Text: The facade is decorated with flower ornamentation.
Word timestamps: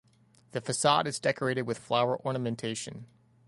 The 0.53 0.61
facade 0.61 1.05
is 1.05 1.19
decorated 1.19 1.61
with 1.67 1.77
flower 1.77 2.19
ornamentation. 2.25 3.05